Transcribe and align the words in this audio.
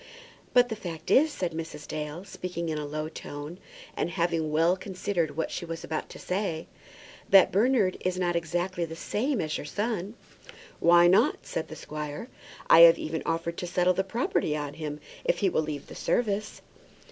"But 0.55 0.69
the 0.69 0.75
fact 0.75 1.11
is," 1.11 1.31
said 1.31 1.51
Mrs. 1.53 1.87
Dale, 1.87 2.25
speaking 2.25 2.69
in 2.69 2.79
a 2.79 2.87
low 2.87 3.07
tone, 3.07 3.59
and 3.95 4.09
having 4.09 4.51
well 4.51 4.75
considered 4.75 5.37
what 5.37 5.51
she 5.51 5.63
was 5.63 5.83
about 5.83 6.09
to 6.09 6.17
say, 6.17 6.65
"that 7.29 7.51
Bernard 7.51 7.97
is 7.99 8.17
not 8.17 8.35
exactly 8.35 8.83
the 8.83 8.95
same 8.95 9.39
as 9.39 9.59
your 9.59 9.65
son." 9.65 10.15
"Why 10.79 11.05
not?" 11.05 11.45
said 11.45 11.67
the 11.67 11.75
squire. 11.75 12.29
"I 12.67 12.79
have 12.79 12.97
even 12.97 13.21
offered 13.27 13.57
to 13.57 13.67
settle 13.67 13.93
the 13.93 14.03
property 14.03 14.57
on 14.57 14.73
him 14.73 14.99
if 15.23 15.37
he 15.37 15.49
will 15.49 15.61
leave 15.61 15.85
the 15.85 15.93
service." 15.93 16.63